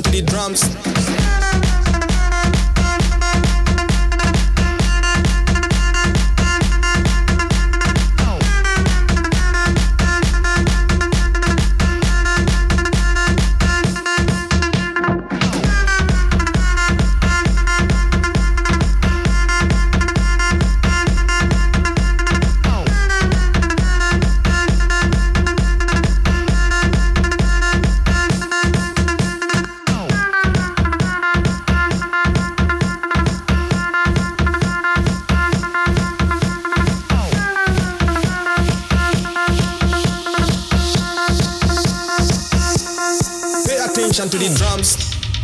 to 0.00 0.10
the 0.10 0.22
drums. 0.22 0.91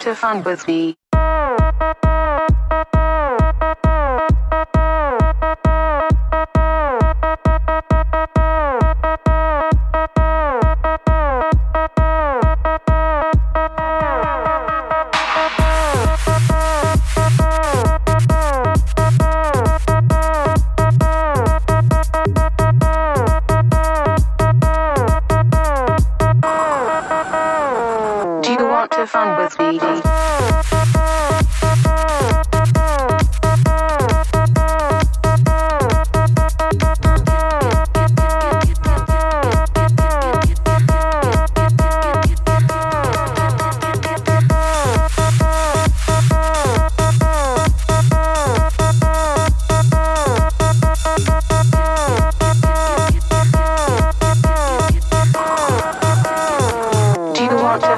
to 0.00 0.14
fun 0.14 0.42
with 0.44 0.66
me. 0.66 0.96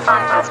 Bye. 0.06 0.41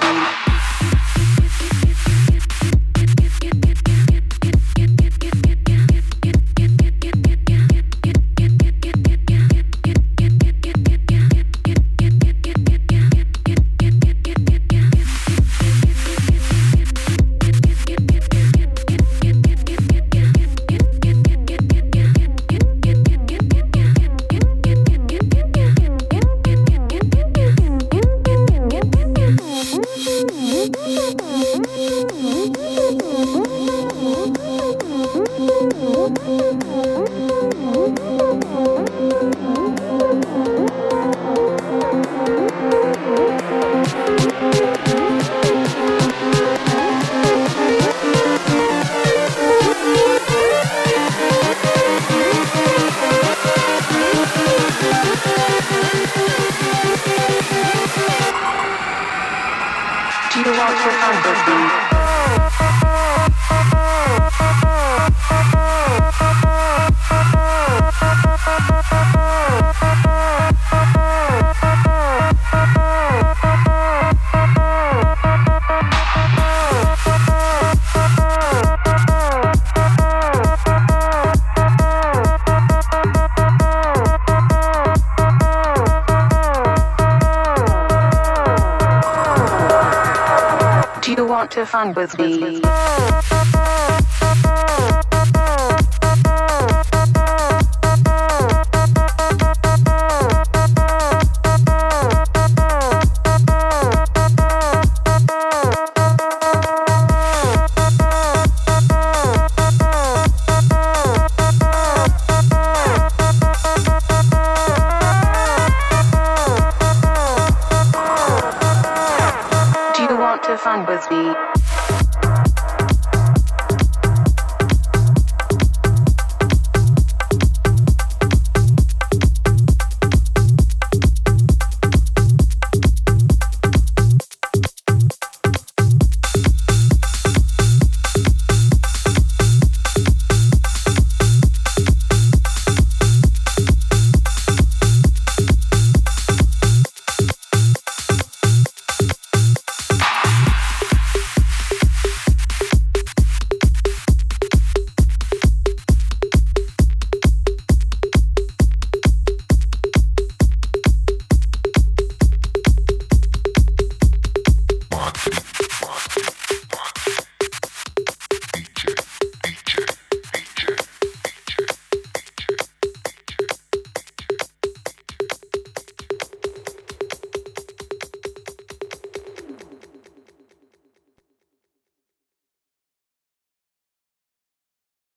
you 91.18 91.26
want 91.26 91.52
to 91.52 91.66
fun 91.66 91.94
with 91.94 92.18
me. 92.20 92.62